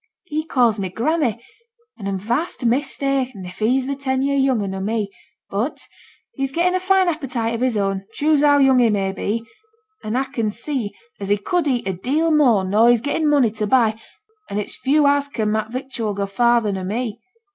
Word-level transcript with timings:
He 0.25 0.43
ca's 0.45 0.79
me 0.79 0.89
granny, 0.89 1.39
but 1.95 2.07
a'm 2.07 2.17
vast 2.17 2.65
mista'en 2.65 3.45
if 3.45 3.59
he's 3.59 3.85
ten 3.97 4.23
year 4.23 4.35
younger 4.35 4.67
nor 4.67 4.81
me; 4.81 5.11
but 5.47 5.87
he's 6.33 6.51
getten 6.51 6.73
a 6.73 6.79
fine 6.79 7.07
appetite 7.07 7.53
of 7.53 7.61
his 7.61 7.77
own, 7.77 8.05
choose 8.13 8.41
how 8.41 8.57
young 8.57 8.79
he 8.79 8.89
may 8.89 9.11
be; 9.11 9.45
an' 10.03 10.15
a 10.15 10.25
can 10.25 10.49
see 10.49 10.95
as 11.19 11.29
he 11.29 11.37
could 11.37 11.67
eat 11.67 11.87
a 11.87 11.93
deal 11.93 12.31
more 12.31 12.63
nor 12.63 12.89
he's 12.89 12.99
getten 12.99 13.29
money 13.29 13.51
to 13.51 13.67
buy, 13.67 13.95
an' 14.49 14.57
it's 14.57 14.75
few 14.75 15.05
as 15.05 15.27
can 15.27 15.51
mak' 15.51 15.69
victual 15.71 16.15
go 16.15 16.25
farther 16.25 16.71
nor 16.71 16.83
me. 16.85 17.19